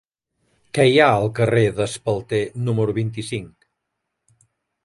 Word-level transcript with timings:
Què 0.77 0.85
hi 0.91 0.95
ha 1.01 1.09
al 1.17 1.29
carrer 1.41 1.63
d'Espalter 1.81 2.41
número 2.71 2.97
vint-i-cinc? 3.01 3.71